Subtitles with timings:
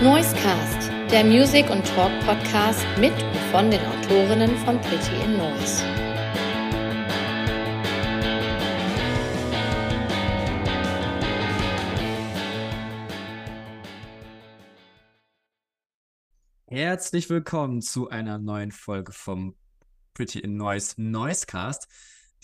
[0.00, 5.82] Noisecast, der Music- und Talk-Podcast mit und von den Autorinnen von Pretty in Noise.
[16.68, 19.56] Herzlich willkommen zu einer neuen Folge vom
[20.14, 21.88] Pretty in Noise Noisecast,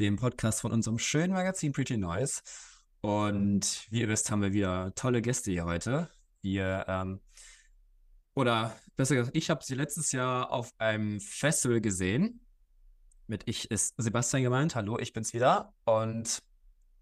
[0.01, 2.43] dem Podcast von unserem schönen Magazin Pretty Noise.
[3.01, 6.11] Und wie ihr wisst, haben wir wieder tolle Gäste hier heute.
[6.43, 7.21] Wir, ähm,
[8.35, 12.41] oder besser gesagt, ich habe sie letztes Jahr auf einem Festival gesehen.
[13.27, 14.75] Mit ich ist Sebastian gemeint.
[14.75, 15.73] Hallo, ich bin's wieder.
[15.85, 16.43] Und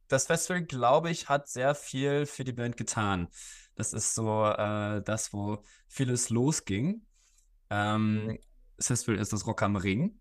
[0.09, 3.29] das Festival, glaube ich, hat sehr viel für die Band getan.
[3.75, 7.05] Das ist so äh, das, wo vieles losging.
[7.71, 8.39] Ähm,
[8.77, 10.21] das Festival ist das Rock am Ring,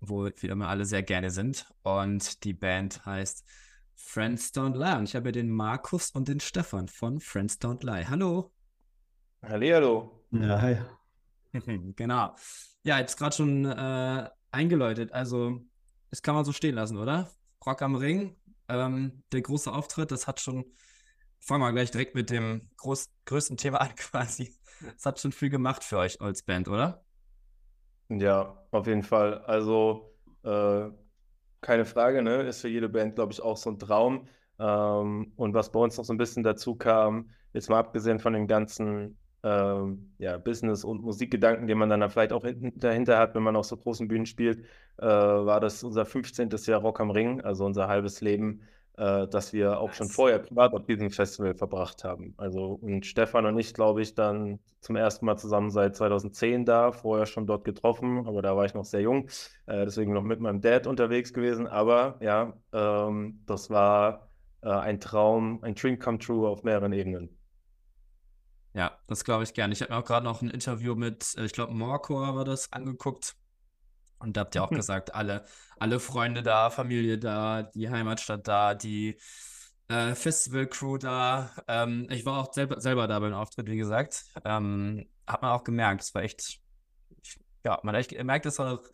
[0.00, 1.72] wo wir immer alle sehr gerne sind.
[1.82, 3.44] Und die Band heißt
[3.94, 4.98] Friends Don't Lie.
[4.98, 8.08] Und ich habe den Markus und den Stefan von Friends Don't Lie.
[8.08, 8.52] Hallo.
[9.42, 10.10] Hallihallo.
[10.30, 10.76] Ja, hi.
[11.96, 12.34] genau.
[12.84, 15.12] Ja, jetzt gerade schon äh, eingeläutet.
[15.12, 15.60] Also,
[16.10, 17.28] das kann man so stehen lassen, oder?
[17.66, 18.36] Rock am Ring,
[18.68, 20.64] ähm, der große Auftritt, das hat schon.
[21.40, 24.54] Fangen wir gleich direkt mit dem groß, größten Thema an, quasi.
[24.80, 27.04] Das hat schon viel gemacht für euch als Band, oder?
[28.08, 29.38] Ja, auf jeden Fall.
[29.44, 30.90] Also, äh,
[31.60, 32.42] keine Frage, ne?
[32.42, 34.28] Ist für jede Band, glaube ich, auch so ein Traum.
[34.58, 38.32] Ähm, und was bei uns noch so ein bisschen dazu kam, jetzt mal abgesehen von
[38.34, 43.34] den ganzen ähm, ja, Business- und Musikgedanken, den man dann vielleicht auch hinten, dahinter hat,
[43.34, 44.64] wenn man auf so großen Bühnen spielt,
[44.98, 46.50] äh, war das unser 15.
[46.66, 48.62] Jahr Rock am Ring, also unser halbes Leben,
[48.96, 52.34] äh, das wir auch schon vorher privat auf diesem Festival verbracht haben.
[52.36, 56.92] Also und Stefan und ich, glaube ich, dann zum ersten Mal zusammen seit 2010 da,
[56.92, 59.28] vorher schon dort getroffen, aber da war ich noch sehr jung,
[59.66, 61.66] äh, deswegen noch mit meinem Dad unterwegs gewesen.
[61.66, 64.28] Aber ja, ähm, das war
[64.62, 67.36] äh, ein Traum, ein Dream come true auf mehreren Ebenen.
[68.74, 69.74] Ja, das glaube ich gerne.
[69.74, 72.72] Ich habe mir auch gerade noch ein Interview mit, äh, ich glaube, Morcor war das,
[72.72, 73.34] angeguckt.
[74.18, 75.44] Und da habt ihr auch gesagt, alle,
[75.78, 79.18] alle Freunde da, Familie da, die Heimatstadt da, die
[79.88, 81.50] äh, Festival-Crew da.
[81.68, 84.24] Ähm, ich war auch selber, selber da beim Auftritt, wie gesagt.
[84.44, 86.60] Ähm, hat man auch gemerkt, es war echt,
[87.64, 88.84] ja, man hat echt gemerkt, es waren auch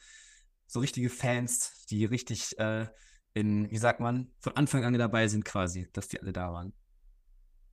[0.66, 2.86] so richtige Fans, die richtig äh,
[3.34, 6.72] in, wie sagt man, von Anfang an dabei sind quasi, dass die alle da waren.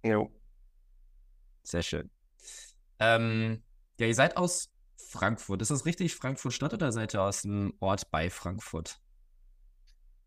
[0.04, 0.32] Jo.
[1.66, 2.10] Sehr schön.
[3.00, 3.64] Ähm,
[4.00, 5.62] ja, ihr seid aus Frankfurt.
[5.62, 9.00] Ist das richtig Frankfurt Stadt oder seid ihr aus einem Ort bei Frankfurt?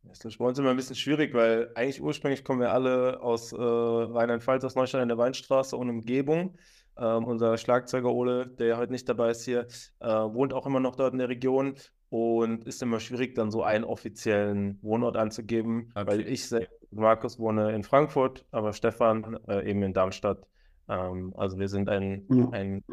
[0.02, 3.52] Das ist bei uns immer ein bisschen schwierig, weil eigentlich ursprünglich kommen wir alle aus
[3.52, 6.56] äh, Rheinland-Pfalz, aus Neustadt in der Weinstraße und Umgebung.
[6.96, 9.66] Ähm, unser Schlagzeuger Ole, der heute nicht dabei ist hier,
[10.00, 11.74] äh, wohnt auch immer noch dort in der Region
[12.08, 16.06] und ist immer schwierig, dann so einen offiziellen Wohnort anzugeben, Okay.
[16.06, 20.46] weil ich selbst, Markus, wohne in Frankfurt, aber Stefan äh, eben in Darmstadt.
[20.88, 22.48] Ähm, also wir sind ein, Ja.
[22.50, 22.84] ein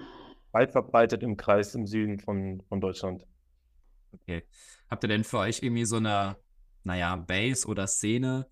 [0.52, 3.26] weit verbreitet im Kreis im Süden von, von Deutschland.
[4.14, 4.44] Okay.
[4.90, 6.38] Habt ihr denn für euch irgendwie so eine,
[6.84, 8.48] naja, Base oder Szene,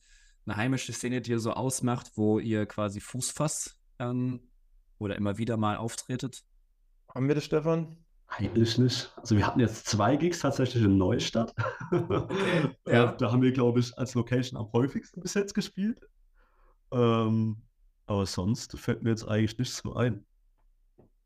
[0.45, 4.41] eine heimische Szene, die ihr so ausmacht, wo ihr quasi Fuß fasst ähm,
[4.99, 6.43] oder immer wieder mal auftretet?
[7.13, 7.97] Haben wir das, Stefan?
[8.27, 9.13] Eigentlich nicht.
[9.15, 11.53] Also wir hatten jetzt zwei Gigs tatsächlich in Neustadt.
[11.91, 12.25] Äh,
[12.93, 13.11] ja.
[13.13, 15.99] Da haben wir, glaube ich, als Location am häufigsten bis jetzt gespielt.
[16.91, 17.62] Ähm,
[18.05, 20.25] aber sonst fällt mir jetzt eigentlich nichts so ein.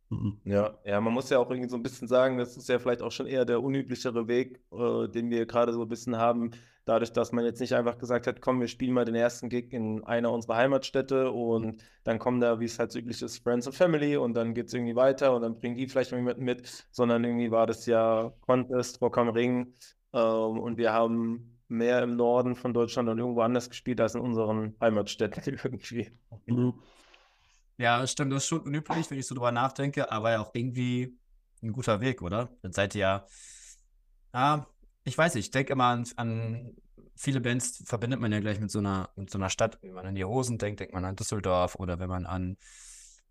[0.09, 0.39] Mhm.
[0.45, 3.01] Ja, ja, man muss ja auch irgendwie so ein bisschen sagen, das ist ja vielleicht
[3.01, 6.51] auch schon eher der unüblichere Weg, äh, den wir gerade so ein bisschen haben,
[6.85, 9.73] dadurch, dass man jetzt nicht einfach gesagt hat, komm, wir spielen mal den ersten Gig
[9.73, 13.75] in einer unserer Heimatstädte und dann kommen da, wie es halt üblich ist, Friends and
[13.75, 17.23] Family und dann geht es irgendwie weiter und dann bringen die vielleicht jemanden mit, sondern
[17.25, 19.73] irgendwie war das ja Contest, Rock am Ring
[20.13, 24.21] ähm, und wir haben mehr im Norden von Deutschland und irgendwo anders gespielt als in
[24.21, 26.11] unseren Heimatstädten irgendwie.
[26.45, 26.73] Mhm.
[27.77, 31.15] Ja, stimmt, das ist schon unüblich, wenn ich so drüber nachdenke, aber ja auch irgendwie
[31.61, 32.49] ein guter Weg, oder?
[32.61, 33.25] Dann seid ihr ja,
[34.33, 34.67] ja,
[35.03, 36.75] ich weiß nicht, ich denke immer an, an
[37.15, 39.79] viele Bands verbindet man ja gleich mit so einer, mit so einer Stadt.
[39.81, 42.57] Wenn man an die Hosen denkt, denkt man an Düsseldorf oder wenn man an,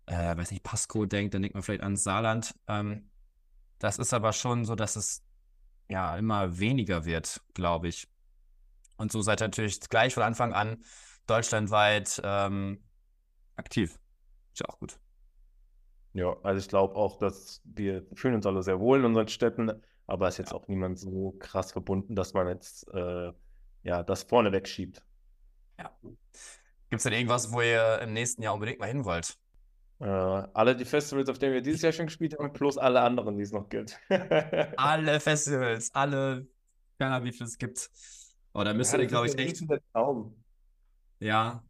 [0.05, 2.55] äh, weiß nicht, Pasco denkt, dann denkt man vielleicht an Saarland.
[2.67, 3.09] Ähm,
[3.79, 5.23] das ist aber schon so, dass es
[5.89, 8.07] ja immer weniger wird, glaube ich.
[8.97, 10.83] Und so seid ihr natürlich gleich von Anfang an
[11.27, 12.83] deutschlandweit ähm,
[13.55, 13.99] aktiv.
[14.53, 14.99] Ist ja auch gut.
[16.13, 19.71] Ja, also ich glaube auch, dass wir fühlen uns alle sehr wohl in unseren Städten,
[20.07, 23.31] aber es ist jetzt auch niemand so krass verbunden, dass man jetzt äh,
[23.83, 25.03] ja das vorne wegschiebt.
[26.89, 29.37] Gibt es denn irgendwas, wo ihr im nächsten Jahr unbedingt mal hin wollt?
[29.99, 33.35] Äh, alle die Festivals, auf denen wir dieses Jahr schon gespielt haben, plus alle anderen,
[33.37, 33.99] die es noch gibt.
[34.77, 36.47] Alle Festivals, alle,
[36.99, 37.89] keine Ahnung, wie viel es gibt.
[38.57, 39.63] Oh, da müsst Ja, glaube ich, echt,
[41.19, 41.63] ja.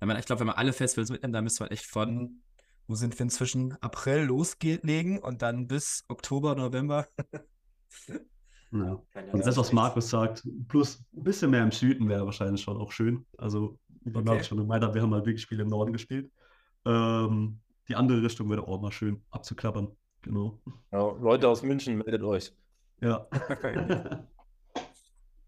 [0.00, 2.42] Ich glaube, wenn man alle Festivals mitnimmt, dann müsste man echt von
[2.88, 3.76] wo sind wir inzwischen?
[3.80, 7.08] April loslegen und dann bis Oktober, November.
[8.70, 9.02] Ja.
[9.32, 12.92] Und das, was Markus sagt, plus ein bisschen mehr im Süden wäre wahrscheinlich schon auch
[12.92, 13.24] schön.
[13.38, 14.22] Also, okay.
[14.22, 16.30] Markus schon gemeint wir haben halt wirklich viel im Norden gespielt.
[16.84, 19.96] Ähm, die andere Richtung wäre auch mal schön abzuklappern.
[20.22, 20.60] Genau.
[20.92, 22.52] Ja, Leute aus München, meldet euch.
[23.00, 23.26] Ja.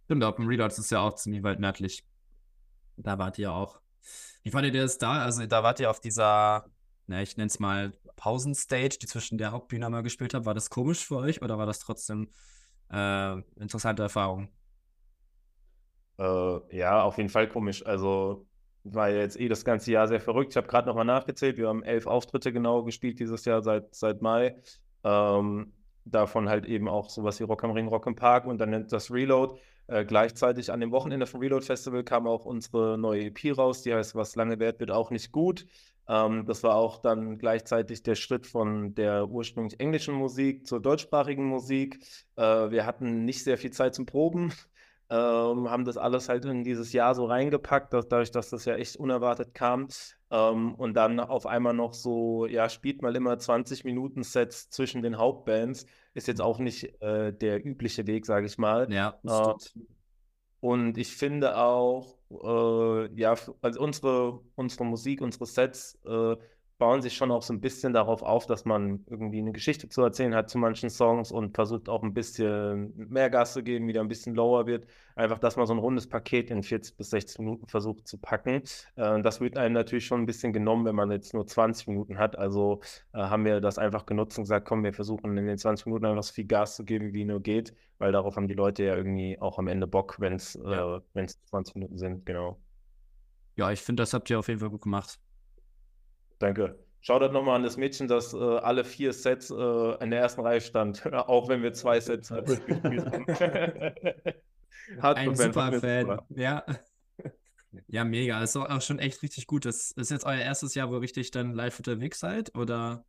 [0.09, 2.03] Stimmt, dem Reloads ist ja auch ziemlich weit nördlich.
[2.97, 3.79] Da wart ihr auch.
[4.43, 5.23] Wie fandet ihr das da?
[5.23, 6.65] Also, da wart ihr auf dieser,
[7.07, 10.47] na, ich nenne es mal Pausenstage, die zwischen der Hauptbühne mal gespielt habt.
[10.47, 12.31] War das komisch für euch oder war das trotzdem
[12.91, 14.49] äh, interessante Erfahrung?
[16.19, 17.85] Äh, ja, auf jeden Fall komisch.
[17.85, 18.47] Also,
[18.85, 20.53] war jetzt eh das ganze Jahr sehr verrückt.
[20.53, 21.59] Ich habe gerade nochmal nachgezählt.
[21.59, 24.57] Wir haben elf Auftritte genau gespielt dieses Jahr seit, seit Mai.
[25.05, 25.75] Ähm,
[26.07, 29.11] davon halt eben auch sowas wie Rock am Ring, Rock im Park und dann das
[29.11, 29.61] Reload.
[29.89, 33.95] Äh, gleichzeitig an dem Wochenende vom Reload Festival kam auch unsere neue EP raus, die
[33.95, 35.67] heißt Was lange wert wird auch nicht gut.
[36.07, 41.45] Ähm, das war auch dann gleichzeitig der Schritt von der ursprünglich englischen Musik zur deutschsprachigen
[41.47, 42.01] Musik.
[42.37, 44.53] Äh, wir hatten nicht sehr viel Zeit zum Proben.
[45.11, 48.75] Ähm, haben das alles halt in dieses Jahr so reingepackt, dass, dadurch, dass das ja
[48.75, 49.89] echt unerwartet kam.
[50.31, 55.03] Ähm, und dann auf einmal noch so, ja, spielt mal immer 20 Minuten Sets zwischen
[55.03, 55.87] den Hauptbands.
[56.15, 58.93] Ist jetzt auch nicht äh, der übliche Weg, sage ich mal.
[58.93, 59.55] Ja, äh,
[60.61, 66.37] und ich finde auch, äh, ja, also unsere, unsere Musik, unsere Sets äh,
[66.79, 70.01] bauen sich schon auch so ein bisschen darauf auf, dass man irgendwie eine Geschichte zu
[70.03, 74.01] erzählen hat zu manchen Songs und versucht auch ein bisschen mehr Gas zu geben, wieder
[74.01, 74.87] ein bisschen lower wird.
[75.17, 78.63] Einfach, dass man so ein rundes Paket in 40 bis 60 Minuten versucht zu packen.
[78.95, 82.19] Äh, das wird einem natürlich schon ein bisschen genommen, wenn man jetzt nur 20 Minuten
[82.19, 82.39] hat.
[82.39, 82.81] Also
[83.13, 86.07] äh, haben wir das einfach genutzt und gesagt, komm, wir versuchen in den 20 Minuten
[86.07, 88.95] einfach so viel Gas zu geben, wie nur geht, weil darauf haben die Leute ja
[88.95, 90.99] irgendwie auch am Ende Bock, wenn es ja.
[91.15, 92.61] äh, 20 Minuten sind, genau.
[93.57, 95.19] Ja, ich finde, das habt ihr auf jeden Fall gut gemacht.
[96.39, 96.79] Danke.
[97.01, 99.55] Schau das nochmal an das Mädchen, das äh, alle vier Sets äh,
[100.03, 102.83] in der ersten Reihe stand, auch wenn wir zwei Sets gespielt
[105.01, 105.17] haben.
[105.17, 106.65] Ein super Fan, ja.
[107.87, 108.43] Ja, mega.
[108.43, 109.67] Ist auch schon echt richtig gut.
[109.67, 113.05] Das ist jetzt euer erstes Jahr, wo ihr richtig dann live unterwegs seid, oder?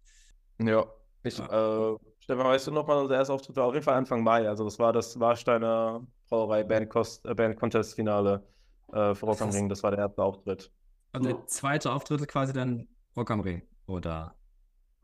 [0.61, 0.85] Ja.
[1.23, 1.93] Ich, ja.
[1.93, 4.47] Äh, Stefan, weißt du nochmal, unser erster Auftritt war auf jeden Fall Anfang Mai.
[4.47, 8.45] Also das war das Warsteiner Brauerei Band, Cost, äh, Band Contest Finale
[8.91, 9.69] äh, Rock am Ring.
[9.69, 10.71] Das war der erste Auftritt.
[11.13, 12.87] Und der zweite Auftritt quasi dann
[13.27, 13.61] Ring.
[13.87, 14.35] Oder?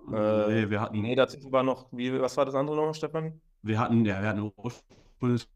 [0.07, 1.01] Äh, nee, wir hatten.
[1.01, 3.41] Nee, dazu war noch, wie, was war das andere noch, Stefan?
[3.61, 5.47] Wir hatten, ja, wir hatten ursprünglich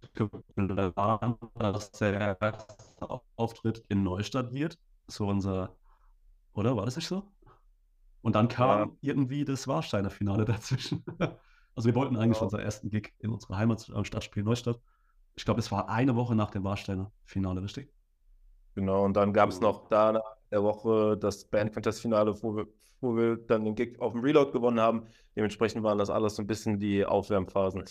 [1.56, 4.78] dass der erste Auftritt in Neustadt wird.
[5.08, 5.76] So unser,
[6.54, 6.76] oder?
[6.76, 7.24] War das nicht so?
[8.22, 8.96] Und dann kam ja.
[9.02, 11.04] irgendwie das Warsteiner Finale dazwischen.
[11.76, 12.44] also wir wollten eigentlich ja.
[12.44, 14.80] unseren ersten Gig in unserer Heimatstadt spielen, Neustadt.
[15.36, 17.94] Ich glaube, es war eine Woche nach dem Warsteiner Finale, richtig?
[18.76, 22.68] Genau, und dann gab es noch da der Woche das Band Contest Finale, wo wir,
[23.02, 25.08] wo wir dann den Gig auf dem Reload gewonnen haben.
[25.36, 27.84] Dementsprechend waren das alles so ein bisschen die Aufwärmphasen.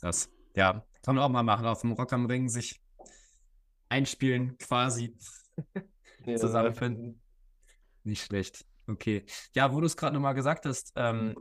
[0.00, 2.80] Das, ja, kann man auch mal machen, auf dem Rock am Ring sich
[3.88, 5.16] einspielen quasi.
[6.26, 7.18] Ja, Zusammenfinden.
[8.04, 8.66] Nicht schlecht.
[8.86, 9.24] Okay.
[9.54, 11.34] Ja, wo du es gerade nochmal gesagt hast, ähm,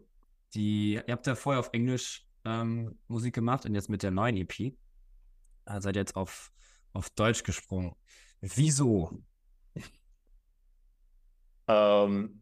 [0.53, 4.37] die, ihr habt ja vorher auf Englisch ähm, Musik gemacht und jetzt mit der neuen
[4.37, 4.73] EP äh,
[5.81, 6.51] seid ihr jetzt auf,
[6.93, 7.93] auf Deutsch gesprungen.
[8.41, 9.21] Wieso?
[11.67, 12.41] Ähm,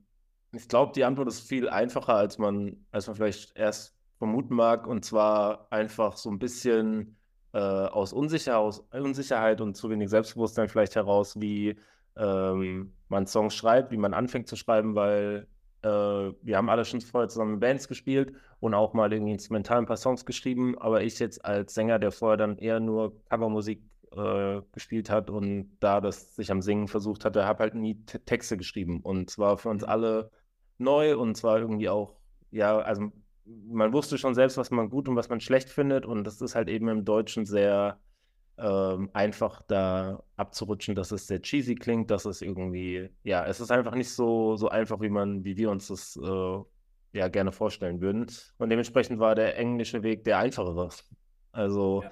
[0.54, 4.87] ich glaube, die Antwort ist viel einfacher, als man, als man vielleicht erst vermuten mag.
[4.87, 7.18] Und zwar einfach so ein bisschen
[7.54, 11.77] äh, aus, Unsicher aus Unsicherheit und zu wenig Selbstbewusstsein vielleicht heraus, wie
[12.16, 15.47] ähm, man Songs schreibt, wie man anfängt zu schreiben, weil
[15.83, 19.80] äh, wir haben alle schon vorher zusammen in Bands gespielt und auch mal irgendwie instrumental
[19.80, 20.77] ein paar Songs geschrieben.
[20.80, 23.83] Aber ich jetzt als Sänger, der vorher dann eher nur Covermusik
[24.18, 28.19] äh, gespielt hat und da das sich am Singen versucht hatte, habe halt nie T
[28.19, 29.02] Texte geschrieben.
[29.02, 29.90] Und zwar für uns mhm.
[29.90, 30.31] alle
[30.78, 32.19] neu und zwar irgendwie auch,
[32.52, 33.12] ja, also
[33.45, 36.06] man wusste schon selbst, was man gut und was man schlecht findet.
[36.06, 38.00] Und das ist halt eben im Deutschen sehr
[38.57, 43.71] ähm, einfach da abzurutschen, dass es sehr cheesy klingt, dass es irgendwie, ja, es ist
[43.71, 46.59] einfach nicht so, so einfach, wie man, wie wir uns das äh,
[47.14, 48.28] ja gerne vorstellen würden.
[48.57, 50.90] Und dementsprechend war der englische Weg der einfachere.
[51.52, 52.12] Also ja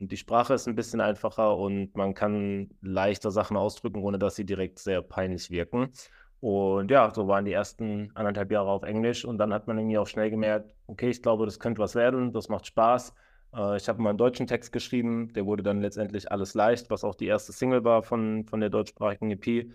[0.00, 4.44] die Sprache ist ein bisschen einfacher und man kann leichter Sachen ausdrücken, ohne dass sie
[4.44, 5.92] direkt sehr peinlich wirken.
[6.40, 9.98] Und ja, so waren die ersten anderthalb Jahre auf Englisch und dann hat man irgendwie
[9.98, 13.14] auch schnell gemerkt, okay, ich glaube, das könnte was werden, das macht Spaß.
[13.54, 17.04] Äh, ich habe mal einen deutschen Text geschrieben, der wurde dann letztendlich alles leicht, was
[17.04, 19.70] auch die erste Single war von, von der deutschsprachigen EP.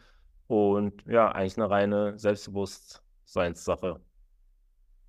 [0.47, 3.99] Und ja, eigentlich eine reine Selbstbewusstseinssache.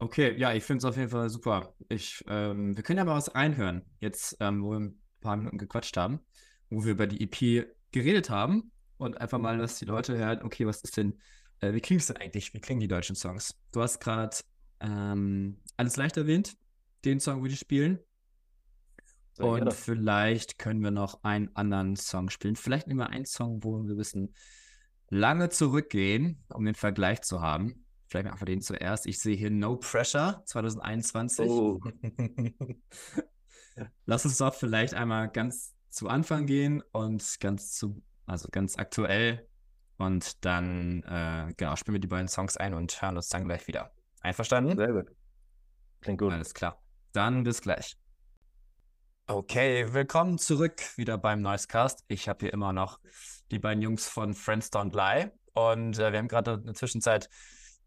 [0.02, 1.74] Okay, ja, ich finde es auf jeden Fall super.
[1.88, 5.58] Ich, ähm, wir können ja mal was reinhören, jetzt, ähm, wo wir ein paar Minuten
[5.58, 6.18] gequatscht haben,
[6.70, 10.66] wo wir über die EP geredet haben und einfach mal, dass die Leute hören, okay,
[10.66, 11.20] was ist denn
[11.60, 12.52] äh, wie klingst du denn eigentlich?
[12.52, 13.54] Wie klingen die deutschen Songs?
[13.70, 14.36] Du hast gerade
[14.80, 16.56] ähm, alles leicht erwähnt,
[17.04, 18.00] den Song würde ich spielen.
[19.34, 19.70] Sehr Und gerne.
[19.70, 22.56] vielleicht können wir noch einen anderen Song spielen.
[22.56, 24.34] Vielleicht nehmen wir einen Song, wo wir wissen,
[25.08, 27.81] lange zurückgehen, um den Vergleich zu haben.
[28.12, 29.06] Vielleicht einfach den zuerst.
[29.06, 31.48] Ich sehe hier No Pressure 2021.
[31.48, 31.80] Oh.
[34.04, 39.48] Lass uns doch vielleicht einmal ganz zu Anfang gehen und ganz zu, also ganz aktuell.
[39.96, 43.66] Und dann, äh, genau, spielen wir die beiden Songs ein und hören uns dann gleich
[43.66, 43.94] wieder.
[44.20, 44.76] Einverstanden?
[44.76, 45.06] Sehr gut.
[46.02, 46.34] Klingt gut.
[46.34, 46.82] Alles klar.
[47.12, 47.96] Dann bis gleich.
[49.26, 52.04] Okay, willkommen zurück wieder beim Noisecast.
[52.08, 53.00] Ich habe hier immer noch
[53.50, 57.30] die beiden Jungs von Friends Don't Lie und äh, wir haben gerade in der Zwischenzeit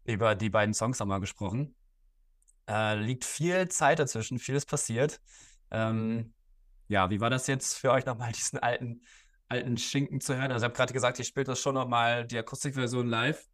[0.06, 1.74] über die beiden Songs nochmal gesprochen.
[2.68, 5.20] Äh, liegt viel Zeit dazwischen, vieles passiert.
[5.70, 6.32] Ähm,
[6.88, 9.02] ja, wie war das jetzt für euch nochmal, diesen alten,
[9.48, 10.52] alten Schinken zu hören?
[10.52, 13.48] Also, ich habe gerade gesagt, ihr spielt das schon nochmal die Akustikversion live.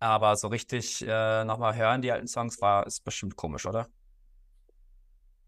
[0.00, 3.88] Aber so richtig äh, nochmal hören, die alten Songs, war ist bestimmt komisch, oder?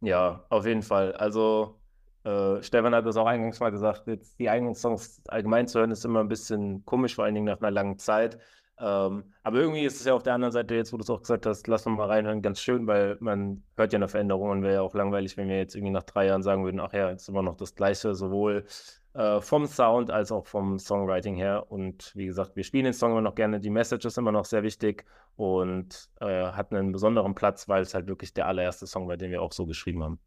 [0.01, 1.13] Ja, auf jeden Fall.
[1.15, 1.81] Also,
[2.25, 5.91] äh, Stefan hat das auch eingangs mal gesagt, jetzt die eigenen Songs allgemein zu hören,
[5.91, 8.39] ist immer ein bisschen komisch, vor allen Dingen nach einer langen Zeit.
[8.79, 11.21] Ähm, aber irgendwie ist es ja auf der anderen Seite, jetzt wo du es auch
[11.21, 14.63] gesagt hast, lass uns mal reinhören, ganz schön, weil man hört ja eine Veränderung und
[14.63, 17.11] wäre ja auch langweilig, wenn wir jetzt irgendwie nach drei Jahren sagen würden, ach ja,
[17.11, 18.67] jetzt immer noch das Gleiche, sowohl
[19.15, 21.71] äh, vom Sound als auch vom Songwriting her.
[21.71, 24.45] Und wie gesagt, wir spielen den Song immer noch gerne, die Message ist immer noch
[24.45, 25.07] sehr wichtig
[25.37, 29.31] und äh, hat einen besonderen Platz, weil es halt wirklich der allererste Song war, den
[29.31, 30.19] wir auch so geschrieben haben.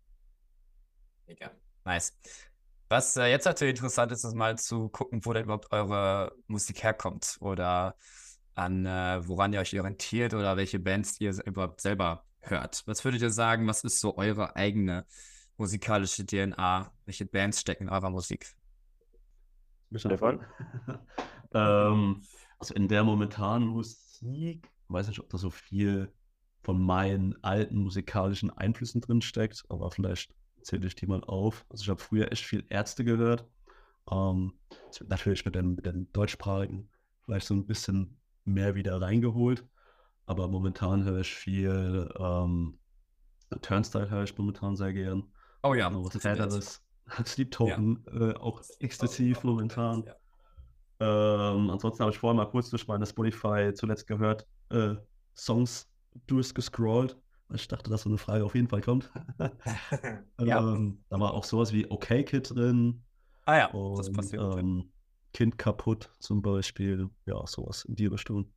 [1.28, 1.52] Mega.
[1.86, 2.18] Nice.
[2.90, 6.82] Was äh, jetzt natürlich interessant ist, ist mal zu gucken, wo denn überhaupt eure Musik
[6.82, 7.96] herkommt oder
[8.60, 12.84] an äh, woran ihr euch orientiert oder welche Bands ihr überhaupt selber hört.
[12.86, 15.06] Was würdet ihr sagen, was ist so eure eigene
[15.58, 16.92] musikalische DNA?
[17.06, 18.48] Welche Bands stecken in eurer Musik?
[19.96, 20.46] Stefan?
[21.54, 22.22] ähm,
[22.60, 26.12] also in der momentanen Musik, weiß nicht, ob da so viel
[26.62, 31.66] von meinen alten musikalischen Einflüssen drin steckt, aber vielleicht zähle ich die mal auf.
[31.70, 33.48] Also ich habe früher echt viel Ärzte gehört.
[34.12, 34.54] Ähm,
[35.08, 36.90] natürlich mit den, mit den deutschsprachigen
[37.24, 38.19] vielleicht so ein bisschen
[38.54, 39.66] mehr wieder reingeholt.
[40.26, 42.78] Aber momentan höre ich viel ähm,
[43.62, 45.24] Turnstyle höre ich momentan sehr gern.
[45.64, 46.40] Oh ja, Noch was das ist nett.
[46.40, 46.84] Härteres.
[47.26, 50.04] Sleep Token äh, auch exzessiv momentan.
[50.06, 50.16] Ja.
[51.54, 54.96] Ähm, ansonsten habe ich vorhin mal kurz durch meine Spotify zuletzt gehört, äh,
[55.36, 55.90] Songs
[56.28, 59.10] durchgescrollt, weil ich dachte, dass so eine Frage auf jeden Fall kommt.
[60.40, 60.60] Ja.
[60.60, 63.04] ähm, da war auch sowas wie OK Kid drin
[63.46, 64.58] Ah ja, und das passiert.
[64.58, 64.92] ähm,
[65.34, 67.10] Kind kaputt zum Beispiel.
[67.26, 68.52] Ja, sowas in die Richtung.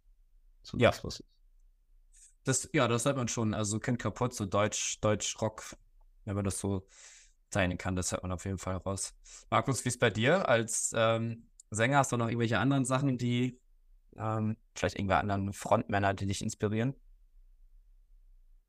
[0.63, 0.91] So Ja.
[0.91, 1.25] das, was
[2.45, 3.55] Das, ja, das hört man schon.
[3.55, 5.77] Also Kind kaputt, so Deutsch, Deutsch-Rock,
[6.25, 6.87] wenn man das so
[7.51, 9.15] teilen kann, das hört man auf jeden Fall raus.
[9.51, 11.99] Markus, wie ist bei dir als ähm, Sänger?
[11.99, 13.61] Hast du noch irgendwelche anderen Sachen, die
[14.17, 16.95] ähm, vielleicht irgendwelche anderen Frontmänner, die dich inspirieren?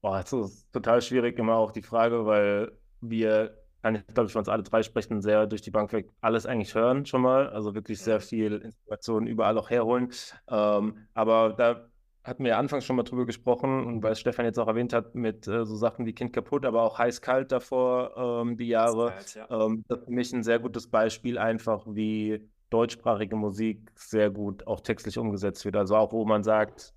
[0.01, 4.31] Boah, es ist total schwierig immer auch die Frage, weil wir, kann ich glaube ich,
[4.33, 7.49] für uns alle drei sprechen, sehr durch die Bank weg alles eigentlich hören schon mal.
[7.49, 10.09] Also wirklich sehr viel Inspiration überall auch herholen.
[10.49, 11.85] Ähm, aber da
[12.23, 15.15] hatten wir ja anfangs schon mal drüber gesprochen und weil Stefan jetzt auch erwähnt hat,
[15.15, 19.13] mit äh, so Sachen wie Kind kaputt, aber auch heiß-kalt davor ähm, die Jahre.
[19.49, 24.65] Ähm, das ist für mich ein sehr gutes Beispiel, einfach wie deutschsprachige Musik sehr gut
[24.65, 25.75] auch textlich umgesetzt wird.
[25.75, 26.93] Also auch wo man sagt,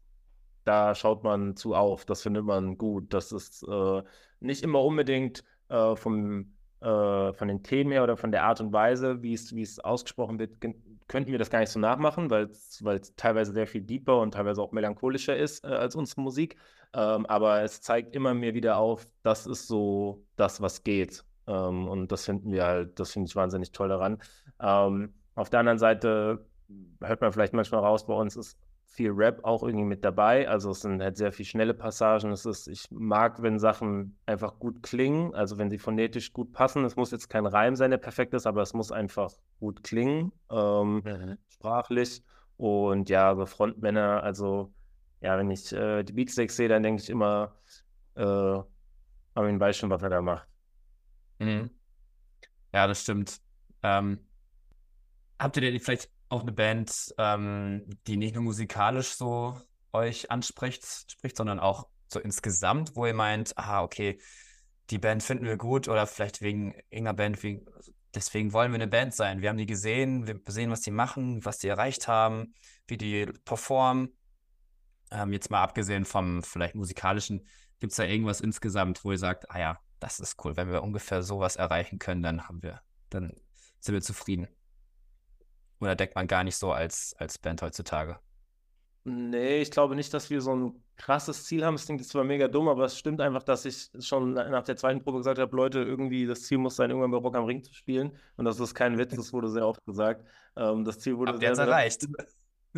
[0.62, 3.12] da schaut man zu auf, das findet man gut.
[3.12, 4.02] Das ist äh,
[4.38, 6.55] nicht immer unbedingt äh, vom,
[6.86, 9.80] äh, von den Themen her oder von der Art und Weise, wie es, wie es
[9.80, 10.60] ausgesprochen wird,
[11.08, 12.80] könnten wir das gar nicht so nachmachen, weil es
[13.16, 16.56] teilweise sehr viel deeper und teilweise auch melancholischer ist äh, als unsere Musik.
[16.94, 21.24] Ähm, aber es zeigt immer mir wieder auf, das ist so das, was geht.
[21.48, 24.22] Ähm, und das finden wir halt, das finde ich wahnsinnig toll daran.
[24.60, 26.46] Ähm, auf der anderen Seite
[27.02, 30.48] hört man vielleicht manchmal raus, bei uns ist viel Rap auch irgendwie mit dabei.
[30.48, 32.30] Also es sind halt sehr viel schnelle Passagen.
[32.30, 36.84] Es ist, ich mag, wenn Sachen einfach gut klingen, also wenn sie phonetisch gut passen.
[36.84, 40.32] Es muss jetzt kein Reim sein, der perfekt ist, aber es muss einfach gut klingen,
[40.50, 41.02] ähm,
[41.48, 42.22] sprachlich.
[42.56, 44.72] Und ja, so Frontmänner, also
[45.20, 47.54] ja, wenn ich äh, die Beatsteaks sehe, dann denke ich immer,
[48.14, 48.60] äh,
[49.34, 50.48] Armin weiß schon, was er da macht.
[51.38, 51.70] Mhm.
[52.72, 53.40] Ja, das stimmt.
[53.82, 54.20] Ähm,
[55.38, 59.60] habt ihr denn vielleicht auch eine Band, ähm, die nicht nur musikalisch so
[59.92, 64.20] euch anspricht, spricht, sondern auch so insgesamt, wo ihr meint, ah, okay,
[64.90, 67.66] die Band finden wir gut oder vielleicht wegen irgendeiner Band, wegen,
[68.14, 69.40] deswegen wollen wir eine Band sein.
[69.40, 72.54] Wir haben die gesehen, wir sehen, was die machen, was die erreicht haben,
[72.86, 74.16] wie die performen.
[75.10, 77.46] Ähm, jetzt mal abgesehen vom vielleicht musikalischen,
[77.78, 80.56] gibt es da irgendwas insgesamt, wo ihr sagt, ah ja, das ist cool.
[80.56, 82.80] Wenn wir ungefähr sowas erreichen können, dann haben wir,
[83.10, 83.32] dann
[83.80, 84.48] sind wir zufrieden.
[85.80, 88.18] Oder denkt man gar nicht so als, als Band heutzutage?
[89.04, 91.74] Nee, ich glaube nicht, dass wir so ein krasses Ziel haben.
[91.74, 95.00] Es klingt zwar mega dumm, aber es stimmt einfach, dass ich schon nach der zweiten
[95.00, 97.72] Probe gesagt habe, Leute, irgendwie das Ziel muss sein, irgendwann bei Rock am Ring zu
[97.72, 98.16] spielen.
[98.36, 100.26] Und das ist kein Witz, das wurde sehr oft gesagt.
[100.56, 102.08] Ähm, das Ziel wurde sehr, sehr, erreicht?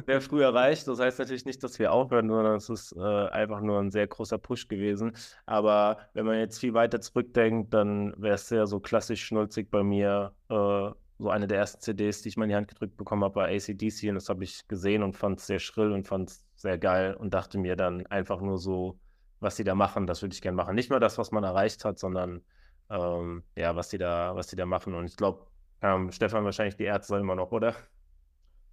[0.07, 0.87] sehr früh erreicht.
[0.87, 4.07] Das heißt natürlich nicht, dass wir aufhören, sondern es ist äh, einfach nur ein sehr
[4.07, 5.17] großer Push gewesen.
[5.47, 9.83] Aber wenn man jetzt viel weiter zurückdenkt, dann wäre es sehr so klassisch schnulzig bei
[9.83, 10.35] mir.
[10.51, 13.37] Äh, so eine der ersten CDs, die ich mal in die Hand gedrückt bekommen habe,
[13.37, 16.47] war ACDC und das habe ich gesehen und fand es sehr schrill und fand es
[16.55, 18.99] sehr geil und dachte mir dann einfach nur so,
[19.41, 20.75] was die da machen, das würde ich gerne machen.
[20.75, 22.43] Nicht mal das, was man erreicht hat, sondern
[22.91, 24.95] ähm, ja, was die da, was die da machen.
[24.95, 25.47] Und ich glaube,
[25.83, 27.75] ähm, Stefan wahrscheinlich die Ärzte immer noch, oder?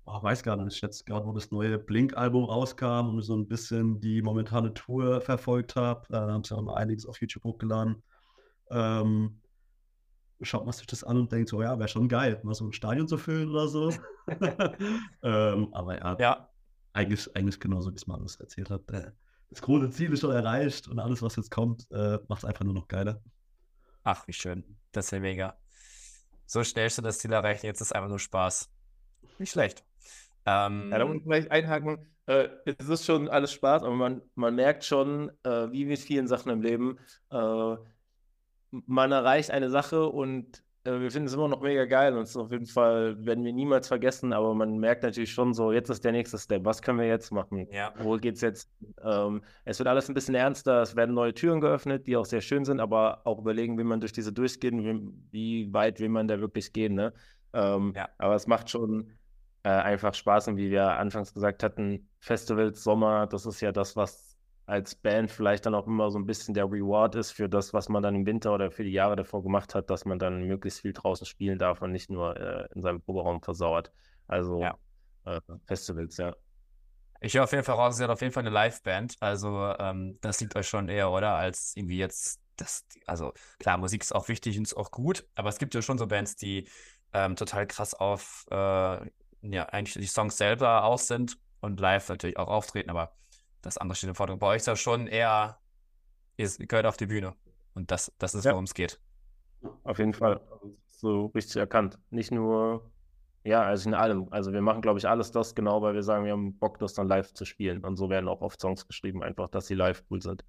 [0.06, 0.82] Oh, weiß gar nicht.
[0.82, 5.20] Jetzt gerade, wo das neue Blink-Album rauskam und ich so ein bisschen die momentane Tour
[5.22, 8.04] verfolgt habe, da haben sie auch einiges auf YouTube hochgeladen.
[8.70, 9.42] Ähm,
[10.46, 12.74] schaut man sich das an und denkt so, ja, wäre schon geil, mal so ein
[12.74, 13.92] Stadion zu füllen oder so.
[15.24, 16.50] ähm, aber ja, Ja,
[16.94, 18.90] eigentlich, eigentlich genauso, wie es Marius erzählt hat.
[18.92, 19.12] Äh,
[19.50, 22.66] das große Ziel ist schon erreicht und alles, was jetzt kommt, äh, macht es einfach
[22.66, 23.22] nur noch geiler.
[24.04, 24.64] ach, wie schön.
[24.92, 25.58] Das ist ja mega.
[26.46, 28.70] So schnell schon das Ziel erreichen, jetzt ist einfach nur Spaß.
[29.40, 29.84] Nicht schlecht.
[30.46, 32.12] Ähm, Ja, da muss ich vielleicht einhaken.
[32.28, 36.28] Äh, es ist schon alles Spaß, aber man, man merkt schon, äh, wie mit vielen
[36.28, 36.98] Sachen im Leben,
[37.32, 37.75] äh,
[38.86, 42.29] man erreicht eine Sache und äh, wir finden es immer noch mega geil und es
[42.32, 45.89] ist auf jeden Fall, werden wir niemals vergessen, aber man merkt natürlich schon so, jetzt
[45.89, 46.63] ist der nächste Step.
[46.65, 47.67] Was können wir jetzt machen?
[47.72, 47.94] ja.
[48.00, 48.70] Wo geht's jetzt?
[49.03, 52.41] Ähm, es wird alles ein bisschen ernster, es werden neue Türen geöffnet, die auch sehr
[52.41, 55.01] schön sind, aber auch überlegen, wie man durch diese durchgeht und wie,
[55.32, 57.13] wie weit will man da wirklich gehen, ne?
[57.53, 58.10] Ähm, Ja.
[58.17, 59.12] Aber es macht schon
[59.63, 63.96] äh, einfach Spaß und wie wir anfangs gesagt hatten, Festivals, Sommer, das ist ja das,
[63.96, 64.25] was
[64.66, 67.90] als Band vielleicht dann auch immer so ein bisschen der Reward ist für das, was
[67.90, 70.82] man dann im Winter oder für die Jahre davor gemacht hat, dass man dann möglichst
[70.82, 73.92] viel draußen spielen darf und nicht nur äh, in seinem Proberaum versauert.
[74.28, 74.78] Also Ja.
[75.26, 76.36] äh, Festivals, ja.
[77.22, 79.16] Ich höre auf jeden Fall raus, ihr seid auf jeden Fall eine Liveband.
[79.20, 81.36] Also, ähm, das liegt euch schon eher, oder?
[81.36, 85.50] Als irgendwie jetzt das, also klar, Musik ist auch wichtig und ist auch gut, aber
[85.50, 86.70] es gibt ja schon so Bands, die
[87.14, 88.56] ähm, total krass auf äh,
[89.42, 93.14] ja, eigentlich die Songs selber aus sind und live natürlich auch auftreten, aber
[93.66, 94.40] das andere steht im Vordergrund.
[94.42, 95.60] Bei euch ist ja schon eher,
[96.38, 97.36] ihr gehört auf die Bühne.
[97.74, 98.51] Und das, das ist, Ja.
[98.51, 99.00] worum es geht.
[99.84, 100.40] Auf jeden Fall.
[100.88, 102.00] So richtig erkannt.
[102.10, 102.92] Nicht nur,
[103.44, 104.28] ja, also in allem.
[104.32, 106.94] Also wir machen, glaube ich, alles das genau, weil wir sagen, wir haben Bock, das
[106.94, 107.84] dann live zu spielen.
[107.84, 110.46] Und so werden auch oft Songs geschrieben, einfach, dass sie live cool sind.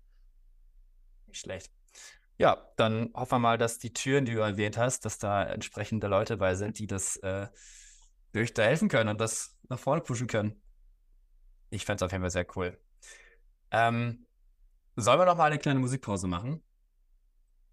[1.27, 1.73] Nicht schlecht.
[2.39, 6.07] Ja, dann hoffen wir mal, dass die Türen, die du erwähnt hast, dass da entsprechende
[6.07, 7.49] Leute bei sind, die das äh,
[8.37, 10.61] euch da helfen können und das nach vorne pushen können.
[11.71, 12.79] Ich fände es auf jeden Fall sehr cool.
[13.71, 14.27] Ähm,
[14.97, 16.63] sollen wir noch mal eine kleine Musikpause machen?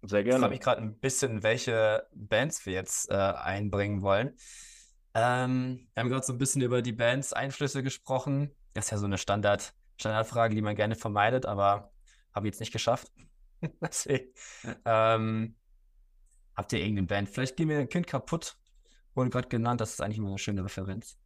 [0.02, 0.48] Sehr Ich frage gerne.
[0.50, 4.36] mich gerade ein bisschen, welche Bands wir jetzt äh, einbringen wollen.
[5.14, 8.54] Ähm, wir haben gerade so ein bisschen über die Bands Einflüsse gesprochen.
[8.74, 11.92] Das ist ja so eine Standard, Standardfrage, die man gerne vermeidet, aber
[12.34, 13.12] habe ich jetzt nicht geschafft.
[13.80, 14.32] Deswegen,
[14.84, 15.56] ähm,
[16.56, 17.28] habt ihr irgendeine Band?
[17.30, 18.58] Vielleicht gehen wir ein Kind kaputt.
[19.14, 21.18] Wurde gerade genannt, das ist eigentlich immer eine schöne Referenz.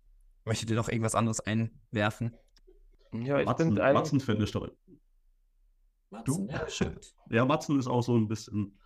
[0.45, 2.37] Möchtet ihr noch irgendwas anderes einwerfen?
[3.13, 4.69] Ja, ich Matzen, bin ein, Matzen finde ich doch.
[6.11, 7.15] Matzen, ja, stimmt.
[7.31, 8.79] Ja, Matzen ist auch so ein bisschen.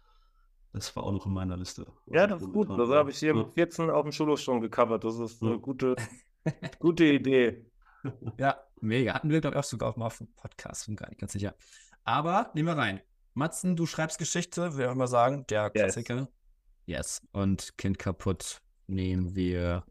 [0.73, 1.87] Das war auch noch in meiner Liste.
[2.07, 2.71] ja, das ist gut.
[2.71, 3.43] Das habe ich hier Ja.
[3.43, 5.05] mit 14 auf dem Schulhof schon gecovert.
[5.05, 5.57] Das ist eine Ja.
[5.59, 5.97] gute,
[6.79, 7.67] gute Idee.
[8.39, 9.15] Ja, mega.
[9.15, 11.33] Hatten wir, glaube ich, auch sogar auch mal auf dem Podcast, bin gar nicht ganz
[11.33, 11.55] sicher.
[12.05, 13.01] Aber nehmen wir rein.
[13.35, 15.95] Matzen, du schreibst Geschichte, wir immer sagen, der Yes.
[15.95, 16.29] Klassiker.
[16.87, 17.21] Yes.
[17.33, 19.85] Und Kind kaputt nehmen wir.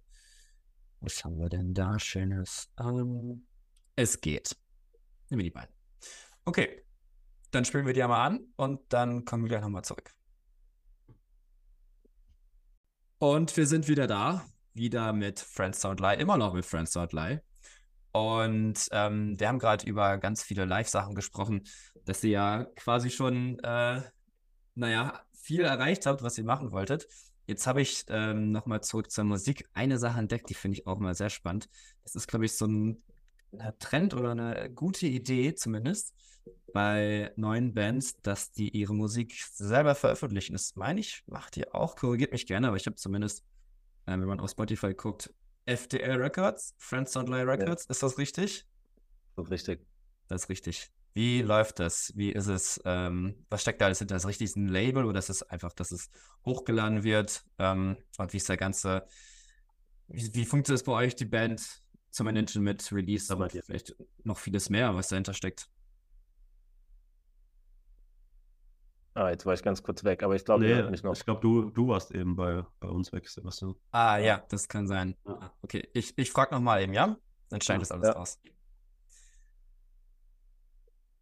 [0.99, 2.69] Was haben wir denn da Schönes?
[2.79, 3.47] Ähm,
[4.01, 4.55] es geht.
[5.29, 5.73] Nehmen wir die beiden.
[6.45, 6.83] Okay.
[7.51, 10.11] Dann spielen wir die einmal an und dann kommen wir gleich nochmal zurück.
[13.17, 14.45] Und wir sind wieder da.
[14.73, 16.21] Wieder mit Friends Don't Lie.
[16.21, 17.41] Immer noch mit Friends Don't Lie.
[18.13, 21.63] Und ähm, wir haben gerade über ganz viele Live-Sachen gesprochen,
[22.05, 24.01] dass ihr ja quasi schon, äh,
[24.75, 27.07] naja, viel erreicht habt, was ihr machen wolltet.
[27.47, 30.99] Jetzt habe ich ähm, nochmal zurück zur Musik eine Sache entdeckt, die finde ich auch
[30.99, 31.69] mal sehr spannend.
[32.03, 33.03] Das ist, glaube ich, so ein
[33.79, 36.13] Trend oder eine gute Idee zumindest
[36.73, 40.53] bei neuen Bands, dass die ihre Musik selber veröffentlichen.
[40.53, 43.43] Das meine ich, macht ihr auch, korrigiert mich gerne, aber ich habe zumindest,
[44.05, 45.33] äh, wenn man auf Spotify guckt,
[45.65, 48.65] FDL Records, Friends Don't Lie Records, ist das richtig?
[49.35, 49.85] Das ist richtig.
[50.27, 50.91] Das ist richtig.
[51.13, 52.13] Wie läuft das?
[52.15, 52.81] Wie ist es?
[52.85, 54.15] Ähm, was steckt da alles hinter?
[54.15, 56.09] Ist das richtig ein Label oder ist es einfach, dass es
[56.45, 57.43] hochgeladen wird?
[57.59, 59.05] Ähm, und wie ist der ganze,
[60.07, 61.80] wie, wie funktioniert es bei euch, die Band
[62.12, 65.69] zu managen mit Release Aber die- vielleicht noch vieles mehr, was dahinter steckt?
[69.13, 71.13] Ah, jetzt war ich ganz kurz weg, aber ich glaube, Nee, mich noch.
[71.13, 73.76] ich glaube, du, du warst eben bei, bei uns weg, Sebastian.
[73.91, 75.17] Ah, ja, das kann sein.
[75.26, 75.34] Ja.
[75.34, 77.17] Ah, Okay, ich, ich frage nochmal eben, ja?
[77.50, 78.13] Dann schneide ich das alles Ja.
[78.13, 78.39] raus.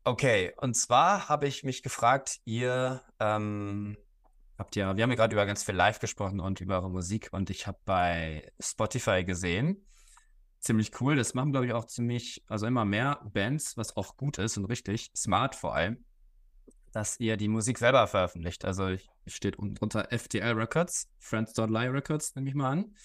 [0.03, 3.97] Okay, und zwar habe ich mich gefragt, ihr ähm,
[4.57, 7.29] habt ja, wir haben ja gerade über ganz viel Live gesprochen und über eure Musik
[7.31, 9.85] und ich habe bei Spotify gesehen,
[10.59, 14.37] ziemlich cool, das machen glaube ich auch ziemlich, also immer mehr Bands, was auch gut
[14.37, 16.03] ist und richtig, smart vor allem,
[16.91, 18.65] dass ihr die Musik selber veröffentlicht.
[18.65, 18.95] Also
[19.27, 22.95] steht unter FTL Records, Friends.ly Records, nehme ich mal an.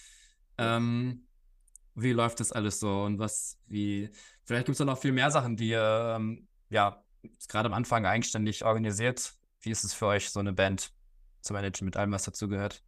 [0.58, 1.26] Ähm,
[1.94, 4.10] wie läuft das alles so und was, wie,
[4.44, 7.02] vielleicht gibt es da noch viel mehr Sachen, die ihr, ähm, ja,
[7.48, 9.34] gerade am Anfang eigenständig organisiert.
[9.60, 10.92] Wie ist es für euch, so eine Band
[11.40, 12.82] zu managen mit allem, was dazu gehört?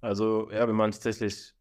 [0.00, 1.54] Also, ja, wir machen tatsächlich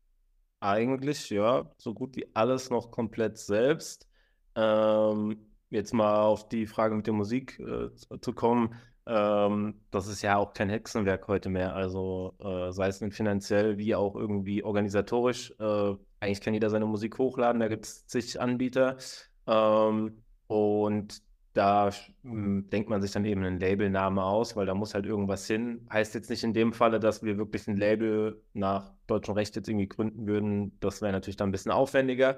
[0.59, 4.07] eigentlich, ja, so gut wie alles noch komplett selbst.
[4.55, 5.37] Ähm,
[5.69, 7.89] jetzt mal auf die Frage mit der Musik äh,
[8.21, 8.75] zu kommen.
[9.05, 11.75] Ähm, das ist ja auch kein Hexenwerk heute mehr.
[11.75, 15.53] Also äh, sei es finanziell wie auch irgendwie organisatorisch.
[15.59, 18.97] Äh, eigentlich kann jeder seine Musik hochladen, da gibt es zig Anbieter.
[19.45, 21.21] Ähm, und
[21.57, 21.91] da
[22.23, 25.87] hm, denkt man sich dann eben einen Labelname aus, weil da muss halt irgendwas hin.
[25.91, 29.67] Heißt jetzt nicht in dem Falle, dass wir wirklich ein Label nach deutschem Recht jetzt
[29.67, 30.77] irgendwie gründen würden.
[30.79, 32.37] Das wäre natürlich dann ein bisschen aufwendiger.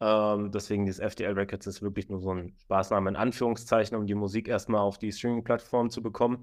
[0.00, 4.14] Ähm, deswegen dieses FDL Records ist wirklich nur so ein Spaßname in Anführungszeichen, um die
[4.14, 6.42] Musik erstmal auf die Streaming-Plattform zu bekommen.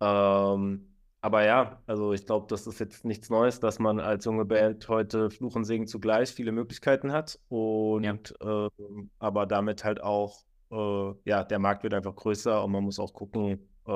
[0.00, 0.86] Ähm,
[1.22, 4.88] aber ja, also ich glaube, das ist jetzt nichts Neues, dass man als junge Band
[4.88, 7.38] heute Fluch und Segen zugleich viele Möglichkeiten hat.
[7.48, 8.14] Und ja.
[8.40, 8.70] äh,
[9.18, 13.12] aber damit halt auch, äh, ja, der Markt wird einfach größer und man muss auch
[13.12, 13.92] gucken, äh,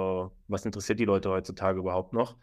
[0.48, 2.36] was interessiert die Leute heutzutage überhaupt noch.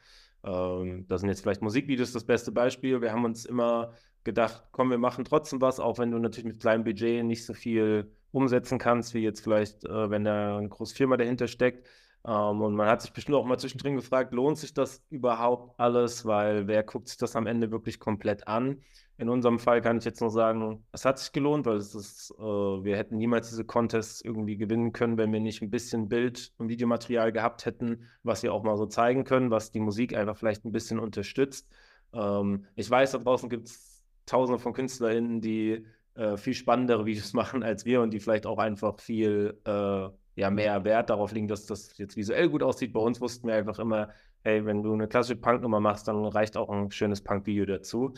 [0.44, 3.02] Ähm, da sind jetzt vielleicht Musikvideos das beste Beispiel.
[3.02, 6.60] Wir haben uns immer gedacht, komm, wir machen trotzdem was, auch wenn du natürlich mit
[6.60, 10.96] kleinem Budget nicht so viel umsetzen kannst, wie jetzt vielleicht, äh, wenn da eine große
[10.96, 11.88] Firma dahinter steckt.
[12.26, 16.26] Ähm, und man hat sich bestimmt auch mal zwischendrin gefragt, lohnt sich das überhaupt alles,
[16.26, 18.82] weil wer guckt sich das am Ende wirklich komplett an?
[19.18, 22.34] In unserem Fall kann ich jetzt nur sagen, es hat sich gelohnt, weil es ist,
[22.40, 26.54] äh, wir hätten niemals diese Contests irgendwie gewinnen können, wenn wir nicht ein bisschen Bild-
[26.58, 30.38] und Videomaterial gehabt hätten, was wir auch mal so zeigen können, was die Musik einfach
[30.38, 31.68] vielleicht ein bisschen unterstützt.
[32.14, 37.34] Ähm, ich weiß, da draußen gibt es tausende von KünstlerInnen, die äh, viel spannendere Videos
[37.34, 41.48] machen als wir und die vielleicht auch einfach viel äh, ja, mehr Wert darauf legen,
[41.48, 42.94] dass das jetzt visuell gut aussieht.
[42.94, 44.10] Bei uns wussten wir einfach immer,
[44.44, 48.14] hey, wenn du eine klassische Punknummer machst, dann reicht auch ein schönes Punk-Video dazu.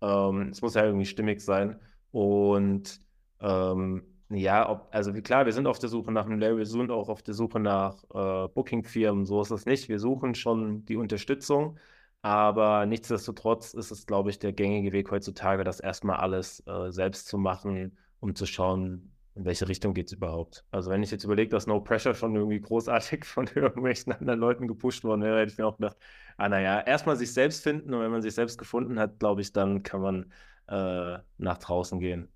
[0.00, 1.78] Ähm, es muss ja irgendwie stimmig sein.
[2.12, 3.00] Und
[3.40, 6.90] ähm, ja, ob, also klar, wir sind auf der Suche nach einem Label, wir sind
[6.90, 9.88] auch auf der Suche nach äh, Booking-Firmen, so ist es nicht.
[9.88, 11.78] Wir suchen schon die Unterstützung.
[12.22, 17.28] Aber nichtsdestotrotz ist es, glaube ich, der gängige Weg heutzutage, das erstmal alles äh, selbst
[17.28, 20.64] zu machen, um zu schauen, in welche Richtung geht es überhaupt.
[20.70, 24.66] Also wenn ich jetzt überlege, dass No Pressure schon irgendwie großartig von irgendwelchen anderen Leuten
[24.66, 25.96] gepusht worden wäre, hätte ich mir auch gedacht,
[26.38, 29.52] ah naja, erstmal sich selbst finden und wenn man sich selbst gefunden hat, glaube ich,
[29.52, 30.32] dann kann man
[30.68, 32.32] äh, nach draußen gehen.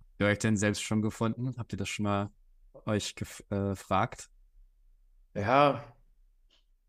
[0.00, 1.54] Habt ihr euch denn selbst schon gefunden?
[1.56, 2.30] Habt ihr das schon mal
[2.84, 4.28] euch gefragt?
[5.34, 5.84] Äh, ja,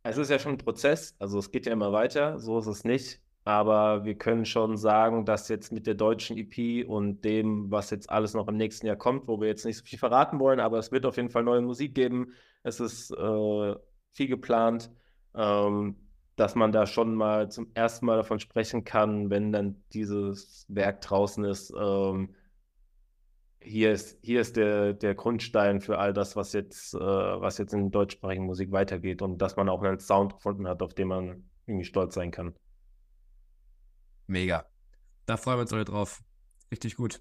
[0.01, 2.83] es ist ja schon ein Prozess, also es geht ja immer weiter, so ist es
[2.83, 3.21] nicht.
[3.45, 8.09] Aber wir können schon sagen, dass jetzt mit der deutschen EP und dem, was jetzt
[8.09, 10.77] alles noch im nächsten Jahr kommt, wo wir jetzt nicht so viel verraten wollen, aber
[10.77, 12.33] es wird auf jeden Fall neue Musik geben.
[12.63, 13.75] Es ist äh,
[14.11, 14.91] viel geplant,
[15.35, 15.95] ähm,
[16.35, 21.01] dass man da schon mal zum ersten Mal davon sprechen kann, wenn dann dieses Werk
[21.01, 22.35] draußen ist, ähm,
[23.61, 27.73] hier ist, hier ist der, der Grundstein für all das, was jetzt, äh, was jetzt
[27.73, 31.49] in deutschsprachigen Musik weitergeht und dass man auch einen Sound gefunden hat, auf den man
[31.65, 32.55] irgendwie stolz sein kann.
[34.29, 34.65] Mega.
[35.25, 36.21] Da freuen wir uns alle drauf.
[36.71, 37.19] Richtig gut.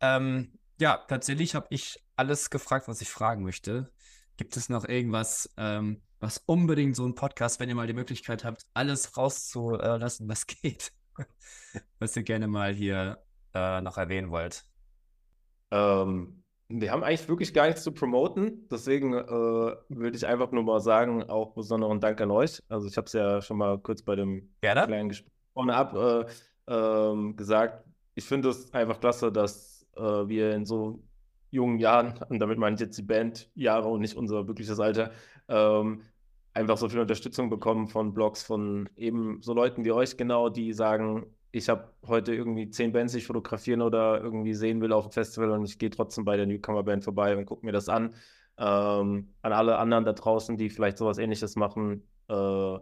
[0.00, 3.90] Ähm, ja, tatsächlich habe ich alles gefragt, was ich fragen möchte.
[4.36, 8.44] Gibt es noch irgendwas, ähm, was unbedingt so ein Podcast, wenn ihr mal die Möglichkeit
[8.44, 10.92] habt, alles rauszulassen, was geht,
[11.98, 13.18] was ihr gerne mal hier
[13.52, 14.64] äh, noch erwähnen wollt?
[15.72, 18.68] Ähm, wir haben eigentlich wirklich gar nichts zu promoten.
[18.70, 22.62] Deswegen äh, würde ich einfach nur mal sagen, auch besonderen Dank an euch.
[22.68, 24.86] Also ich habe es ja schon mal kurz bei dem Gerne.
[24.86, 26.24] kleinen Gespräch ab äh,
[26.72, 27.84] äh, gesagt.
[28.14, 31.02] Ich finde es einfach klasse, dass äh, wir in so
[31.50, 35.12] jungen Jahren, und damit meine ich jetzt die Bandjahre und nicht unser wirkliches Alter,
[35.48, 36.02] ähm,
[36.54, 40.72] einfach so viel Unterstützung bekommen von Blogs, von eben so Leuten wie euch genau, die
[40.72, 45.08] sagen, ich habe heute irgendwie zehn Bands, die ich fotografieren oder irgendwie sehen will auf
[45.08, 48.14] dem Festival und ich gehe trotzdem bei der Newcomer-Band vorbei und gucke mir das an.
[48.58, 52.78] Ähm, an alle anderen da draußen, die vielleicht sowas ähnliches machen, äh,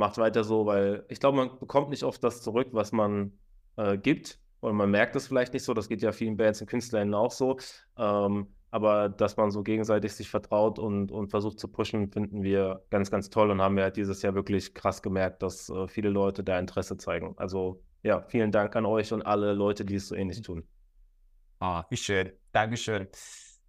[0.00, 3.38] macht weiter so, weil ich glaube, man bekommt nicht oft das zurück, was man
[3.76, 4.40] äh, gibt.
[4.60, 7.30] Und man merkt es vielleicht nicht so, das geht ja vielen Bands und Künstlern auch
[7.30, 7.56] so.
[7.96, 12.84] Ähm, aber dass man so gegenseitig sich vertraut und, und versucht zu pushen, finden wir
[12.90, 16.44] ganz, ganz toll und haben ja dieses Jahr wirklich krass gemerkt, dass äh, viele Leute
[16.44, 17.34] da Interesse zeigen.
[17.36, 20.64] Also ja, vielen Dank an euch und alle Leute, die es so ähnlich tun.
[21.58, 22.32] Ah, wie schön.
[22.52, 23.08] Dankeschön.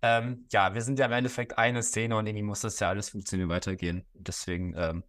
[0.01, 3.09] ähm, ja, wir sind ja im Endeffekt eine Szene und irgendwie muss das ja alles
[3.09, 4.05] funktionieren, weitergehen.
[4.13, 5.03] Deswegen, ähm,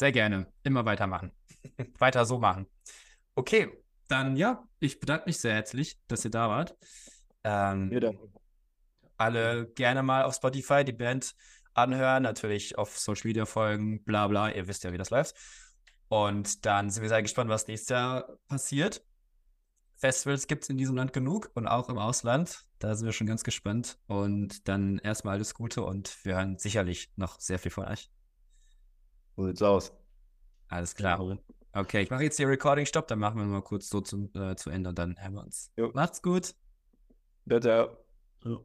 [0.00, 0.52] sehr gerne.
[0.64, 1.30] Immer weitermachen.
[1.98, 2.66] Weiter so machen.
[3.34, 3.68] Okay,
[4.08, 6.76] dann ja, ich bedanke mich sehr herzlich, dass ihr da wart.
[7.44, 8.32] Ähm, Wir danken.
[9.18, 11.34] alle gerne mal auf Spotify die Band
[11.74, 15.36] anhören, natürlich auf Social Media folgen, bla bla, ihr wisst ja, wie das läuft.
[16.08, 19.04] Und dann sind wir sehr gespannt, was nächstes Jahr passiert.
[19.96, 22.64] Festivals gibt es in diesem Land genug und auch im Ausland.
[22.78, 23.98] Da sind wir schon ganz gespannt.
[24.06, 28.10] Und dann erstmal alles Gute und wir hören sicherlich noch sehr viel von euch.
[29.40, 29.90] So sieht's aus.
[30.68, 31.38] Alles klar.
[31.72, 34.54] Okay, ich mache jetzt hier Recording Stopp, dann machen wir mal kurz so zum, äh,
[34.54, 35.72] zu Ende und dann hören wir uns.
[35.78, 35.90] Jo.
[35.94, 36.54] Macht's gut.
[37.48, 37.96] Ciao, ciao.
[38.44, 38.60] Ja.